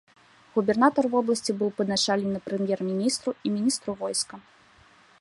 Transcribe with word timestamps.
Губернатар 0.55 1.05
вобласці 1.15 1.51
быў 1.59 1.69
падначалены 1.81 2.39
прэм'ер-міністру 2.49 3.29
і 3.47 3.57
міністру 3.59 3.91
войска. 4.05 4.35